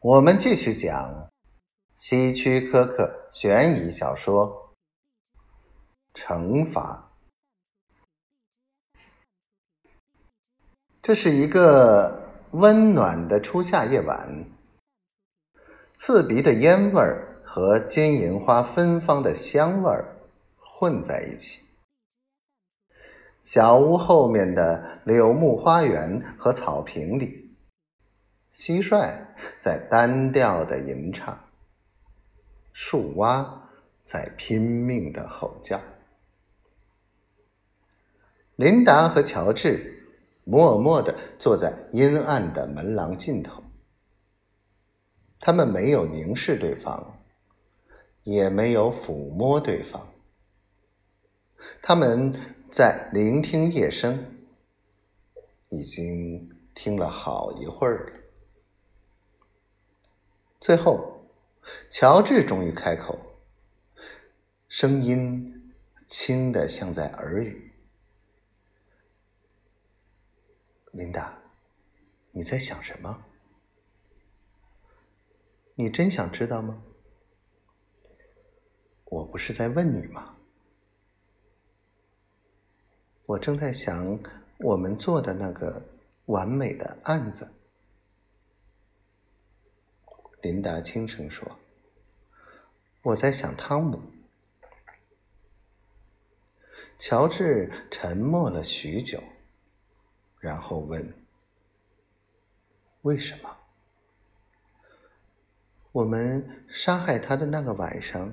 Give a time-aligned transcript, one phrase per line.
[0.00, 1.28] 我们继续讲
[1.96, 4.72] 希区柯克悬疑小说
[6.16, 7.10] 《惩罚》。
[11.02, 14.44] 这是一个温暖的初夏夜晚，
[15.96, 20.16] 刺鼻的烟味儿和金银花芬芳的香味儿
[20.60, 21.58] 混在一起。
[23.42, 27.47] 小屋后面的柳木花园和草坪里。
[28.58, 29.16] 蟋蟀
[29.60, 31.44] 在单调的吟唱，
[32.72, 33.70] 树蛙
[34.02, 35.80] 在拼命的吼叫。
[38.56, 40.04] 琳达和乔治
[40.42, 43.62] 默默的坐在阴暗的门廊尽头，
[45.38, 47.16] 他们没有凝视对方，
[48.24, 50.04] 也没有抚摸对方，
[51.80, 52.34] 他们
[52.68, 54.18] 在聆听夜声，
[55.68, 58.12] 已经听了好一会儿了。
[60.60, 61.24] 最后，
[61.88, 63.16] 乔治终于开口，
[64.66, 65.72] 声音
[66.04, 67.72] 轻的像在耳语
[70.90, 71.38] ：“琳达，
[72.32, 73.24] 你在想什么？
[75.76, 76.82] 你真想知道吗？
[79.04, 80.36] 我不是在问你吗？
[83.26, 84.18] 我正在想
[84.58, 85.80] 我们做的那个
[86.26, 87.48] 完美的案子。”
[90.42, 91.58] 琳达轻声说
[93.02, 94.00] ：“我在想汤姆。”
[96.98, 99.22] 乔治沉默了许久，
[100.38, 101.14] 然后问
[103.02, 103.56] ：“为什么？
[105.92, 108.32] 我们杀害他的那个晚上，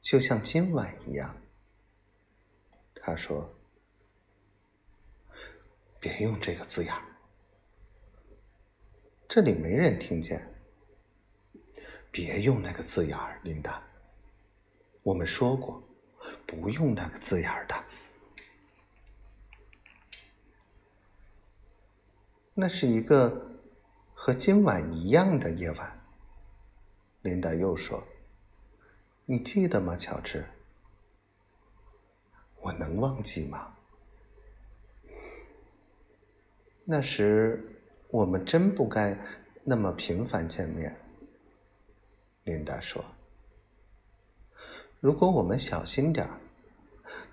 [0.00, 1.36] 就像今晚一样？”
[2.94, 3.52] 他说
[5.98, 6.94] ：“别用这个字眼
[9.28, 10.44] 这里没人听见。”
[12.16, 13.82] 别用那个字眼儿，琳达。
[15.02, 15.82] 我们说过，
[16.46, 17.74] 不用那个字眼儿的。
[22.54, 23.60] 那是一个
[24.14, 26.00] 和今晚一样的夜晚。
[27.20, 28.02] 琳达又说
[29.26, 30.42] ：“你记得吗，乔治？
[32.62, 33.74] 我能忘记吗？
[36.82, 37.62] 那时
[38.08, 39.14] 我们真不该
[39.64, 40.98] 那么频繁见面。”
[42.46, 43.04] 琳达说
[45.02, 46.38] ：“如果我们小心点儿，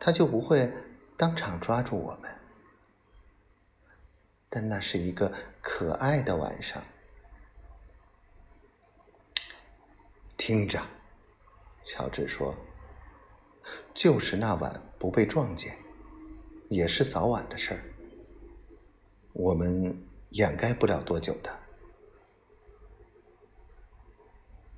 [0.00, 0.72] 他就不会
[1.18, 2.30] 当场抓住我们。
[4.48, 5.30] 但那是一个
[5.60, 6.82] 可爱的晚上。
[10.38, 10.82] 听着，
[11.82, 12.56] 乔治说，
[13.92, 15.76] 就是那晚不被撞见，
[16.70, 17.84] 也是早晚的事儿。
[19.34, 19.94] 我们
[20.30, 21.54] 掩盖不了多久的。”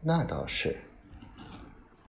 [0.06, 0.76] 那倒是。